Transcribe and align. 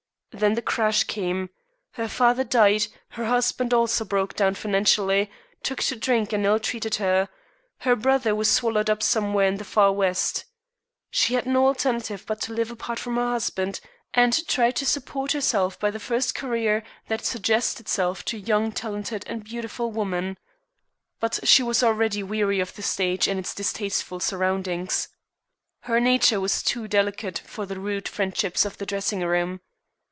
Then 0.33 0.53
the 0.53 0.61
crash 0.61 1.03
came. 1.03 1.49
Her 1.91 2.07
father 2.07 2.45
died; 2.45 2.87
her 3.09 3.25
husband 3.25 3.73
also 3.73 4.05
broke 4.05 4.33
down 4.33 4.55
financially, 4.55 5.29
took 5.61 5.81
to 5.83 5.97
drink 5.97 6.31
and 6.31 6.45
ill 6.45 6.57
treated 6.57 6.95
her; 6.95 7.27
her 7.79 7.97
brother 7.97 8.33
was 8.33 8.49
swallowed 8.49 8.89
up 8.89 9.03
somewhere 9.03 9.47
in 9.49 9.57
the 9.57 9.65
Far 9.65 9.91
West. 9.91 10.45
She 11.09 11.33
had 11.33 11.45
no 11.45 11.67
alternative 11.67 12.23
but 12.25 12.39
to 12.43 12.53
live 12.53 12.71
apart 12.71 12.97
from 12.97 13.17
her 13.17 13.29
husband 13.31 13.81
and 14.13 14.47
try 14.47 14.71
to 14.71 14.85
support 14.85 15.33
herself 15.33 15.77
by 15.77 15.91
the 15.91 15.99
first 15.99 16.33
career 16.33 16.83
that 17.09 17.25
suggests 17.25 17.81
itself 17.81 18.23
to 18.25 18.37
a 18.37 18.39
young, 18.39 18.71
talented, 18.71 19.25
and 19.27 19.43
beautiful 19.43 19.91
woman. 19.91 20.37
But 21.19 21.41
she 21.43 21.61
was 21.61 21.83
already 21.83 22.23
weary 22.23 22.61
of 22.61 22.73
the 22.75 22.83
stage 22.83 23.27
and 23.27 23.37
its 23.37 23.53
distasteful 23.53 24.21
surroundings. 24.21 25.09
Her 25.81 25.99
nature 25.99 26.39
was 26.39 26.63
too 26.63 26.87
delicate 26.87 27.39
for 27.39 27.65
the 27.65 27.77
rude 27.81 28.07
friendships 28.07 28.63
of 28.63 28.77
the 28.77 28.85
dressing 28.85 29.19
room. 29.25 29.59